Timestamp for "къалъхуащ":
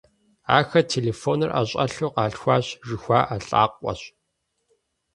2.15-2.65